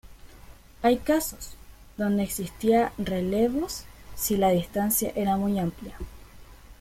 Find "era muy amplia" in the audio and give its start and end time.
5.15-5.93